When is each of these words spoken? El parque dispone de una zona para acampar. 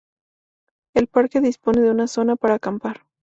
El 0.95 1.05
parque 1.05 1.41
dispone 1.41 1.79
de 1.81 1.91
una 1.91 2.07
zona 2.07 2.35
para 2.35 2.55
acampar. 2.55 3.05